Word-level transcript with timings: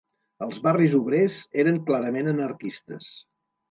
Els 0.45 0.57
barris 0.67 0.95
obrers 1.03 1.37
eren 1.67 1.79
clarament 1.93 2.35
anarquistes 2.37 3.17